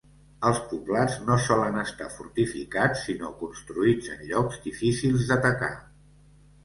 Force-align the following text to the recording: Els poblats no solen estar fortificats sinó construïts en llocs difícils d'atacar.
Els 0.51 0.59
poblats 0.69 1.17
no 1.25 1.35
solen 1.47 1.77
estar 1.81 2.07
fortificats 2.15 3.05
sinó 3.09 3.31
construïts 3.45 4.13
en 4.17 4.25
llocs 4.33 4.59
difícils 4.67 5.27
d'atacar. 5.33 5.73